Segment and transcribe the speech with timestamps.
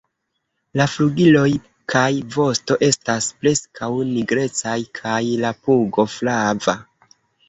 [0.79, 1.49] La flugiloj
[1.93, 6.75] kaj vosto estas preskaŭ nigrecaj kaj la pugo flava.